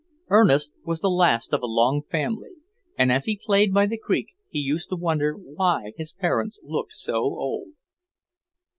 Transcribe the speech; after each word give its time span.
Ernest 0.29 0.73
was 0.83 0.99
the 1.01 1.11
last 1.11 1.53
of 1.53 1.61
a 1.61 1.67
long 1.67 2.01
family, 2.01 2.53
and 2.97 3.11
as 3.11 3.25
he 3.25 3.37
played 3.37 3.71
by 3.71 3.85
the 3.85 3.99
creek 3.99 4.29
he 4.49 4.57
used 4.57 4.89
to 4.89 4.95
wonder 4.95 5.33
why 5.35 5.91
his 5.95 6.11
parents 6.11 6.59
looked 6.63 6.93
so 6.93 7.17
old. 7.17 7.73